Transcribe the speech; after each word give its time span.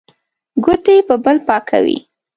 ګوتې 0.63 0.95
په 1.07 1.15
بل 1.23 1.37
پاکوي. 1.47 1.97